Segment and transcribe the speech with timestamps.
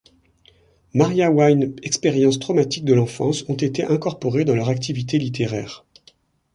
[0.95, 5.85] Maria Wine expériences traumatiques de l'enfance ont été incorporés dans leur activité littéraire.